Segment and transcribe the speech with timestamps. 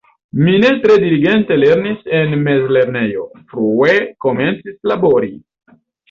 [0.45, 3.93] Mi ne tre diligente lernis en mezlernejo, frue
[4.27, 5.31] komencis labori.